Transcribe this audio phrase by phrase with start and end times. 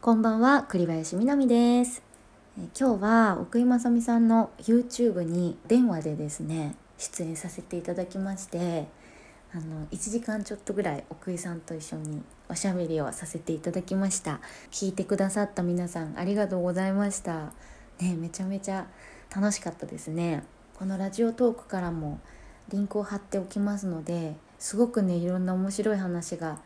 [0.00, 2.04] こんばんは栗林みなみです。
[2.78, 8.86] 今日は奥井正美さんの YouTube に電話でですね出演させていただきまして
[9.52, 14.38] あの1時間ちょっとぐらい奥井さんと一緒におしゃべりをさせていただきました。
[14.70, 17.52] 聞いてくださった皆さんありがとうございました。
[18.00, 18.86] ねめちゃめちゃ
[19.34, 20.44] 楽しかったですね。
[20.78, 22.20] このラジオトークからも
[22.68, 26.60] リンクを貼っておきますのですごくねいろんな面白い話が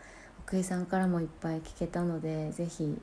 [0.47, 2.99] 奥井さんからもいっぱい聞けたので是非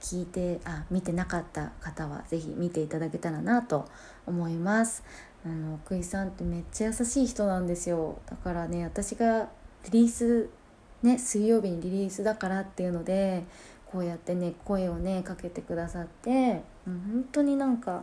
[0.00, 3.86] 聞いてあ見てなかった方は是非見ていただけたらなと
[4.26, 5.02] 思います。
[5.44, 8.18] あの奥井さんってめっちゃ優しい人なんですよ。
[8.26, 9.48] だからね私が
[9.84, 10.48] リリース
[11.02, 13.44] ね水曜日にリリースだからっていうので
[13.86, 18.02] こうやってね声をねかけてくださってう本当になんか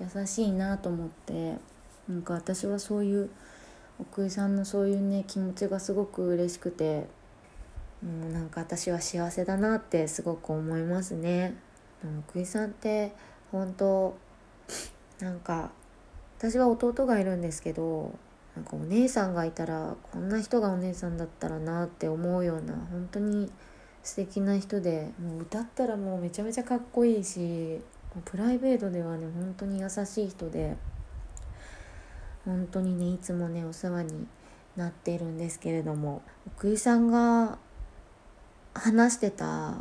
[0.00, 1.56] 優しいなと思って
[2.08, 3.30] なんか私はそういう
[4.00, 7.06] 奥井さんのそういうね気持ちがすごく嬉しくて
[8.02, 11.54] もうなんか私は幸せだなってすごく思いますね。
[12.28, 13.12] 奥井さんって
[13.52, 14.16] 本当
[15.20, 15.70] なんか
[16.38, 18.18] 私は弟がいるんですけど
[18.56, 23.50] なんかお姉さんがいたらこんな人がお姉さんだったらなって思うような本当に
[24.02, 27.80] 素敵な人でもう歌ったらもうめちゃめちゃかっこいいし
[28.24, 30.76] プライベートではね本当に優しい人で
[32.44, 34.26] 本当にねいつもねお世話に
[34.76, 37.58] なっているんですけれども奥井さんが
[38.74, 39.74] 話してた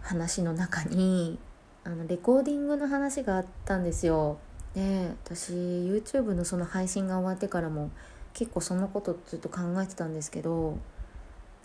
[0.00, 1.38] 話の中に
[1.84, 4.38] あのレコーディングの話があったんですよ。
[4.74, 7.90] で私 YouTube のその配信が終わってからも
[8.34, 10.78] 結構そのことずっと考えてたんですけど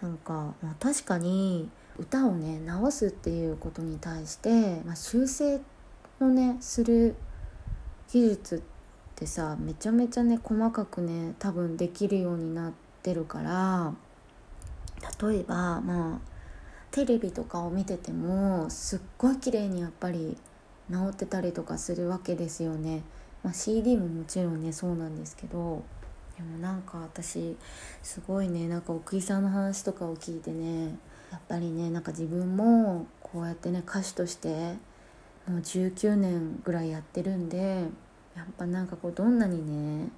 [0.01, 5.61] なんか、まあ、確かに歌をね直すっていうことに対して、まあ、修正
[6.19, 7.15] をねする
[8.11, 8.61] 技術っ
[9.15, 12.71] てさめちゃめちゃね細かくね多分できるようになっ
[13.03, 13.93] てるから
[15.21, 16.33] 例えばまあ
[16.91, 20.37] テレビとかを見ててもすっごい綺麗にやっぱり
[20.91, 23.01] 治ってたりとかするわけですよね。
[23.41, 25.83] まあ、CD ももちろんねそうなんですけど
[26.37, 27.57] でもなんか私
[28.01, 30.95] すごいねなんか奥井さんの話とかを聞いてね
[31.31, 34.49] やっぱりねなんか自分もこうやってね歌手として
[35.45, 37.85] もう19年ぐらいやってるんで
[38.35, 39.65] やっぱなんかこうどんなに
[40.01, 40.09] ね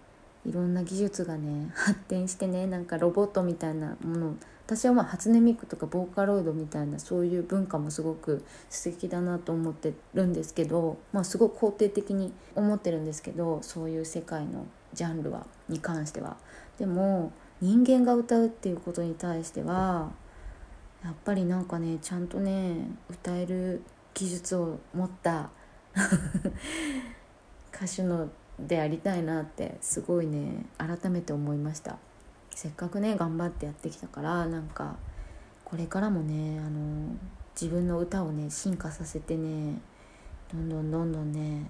[0.45, 4.35] いろんな技術がね 発展してねなんかロボットみたいなもの
[4.66, 16.38] 私はまあ初音ミクとかボーカロイドみたいなそういう文化もすごく素敵だなと思ってるんですけど、まあ、すごく肯定的に思ってるんですけどそういう世界のジャンルはに関しては。
[16.79, 17.31] でも
[17.62, 20.12] 人間が歌うっていうことに対しては
[21.03, 23.81] やっぱりなんかねちゃんとね歌える
[24.13, 25.50] 技術を持った
[27.73, 28.29] 歌手の
[28.60, 31.98] でありたいなってすごいね改めて思いました。
[32.52, 34.96] せっかくね頑張ってやってきたからなんか
[35.66, 37.16] これからもねあの
[37.60, 39.82] 自分の歌をね進化させてね
[40.54, 41.70] どんどんどんどんね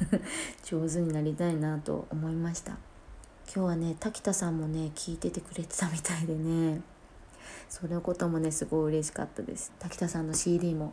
[0.64, 2.72] 上手になりたいなと思いました。
[3.52, 6.82] 今日はね滝田さんもね聞いててくれてたみたいでね
[7.70, 9.72] そのこともねすごい嬉しかったです。
[9.78, 10.92] 滝田さんの CD も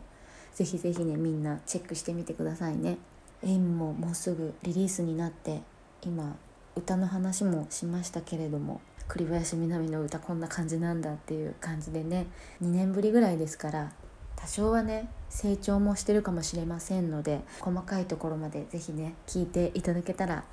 [0.54, 2.96] ぜひぜひねみんなチェックしてみてくださいね。
[3.42, 5.62] エイムももうすぐリリースになって
[6.02, 6.36] 今
[6.74, 12.26] 歌の話もしましたけれども栗林みなみの歌こんな感じなんだっていう感じでね
[12.62, 13.92] 2年ぶりぐらいですから
[14.36, 20.44] 多少はね成長もしてるかもしれませんので細かいところまで是非ね聞いていただけたら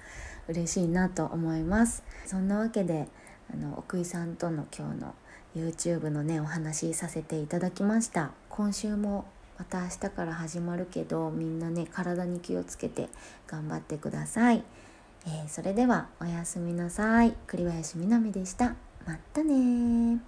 [0.47, 2.03] 嬉しいなと思います。
[2.25, 3.07] そんなわけで
[3.53, 5.15] あの奥井さんとの今日の
[5.55, 8.31] YouTube のねお話しさせていただきました。
[8.49, 9.25] 今週も
[9.63, 13.07] また明日から始まるけどみんなね体に気をつけて
[13.47, 14.61] 頑張ってください、
[15.25, 17.33] えー、それではおやすみなさい。
[17.47, 18.75] 栗林みなみでした。
[19.07, 20.19] またね